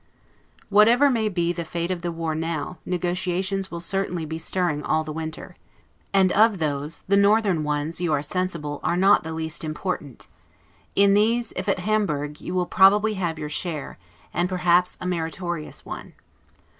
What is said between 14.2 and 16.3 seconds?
and perhaps a meritorious one.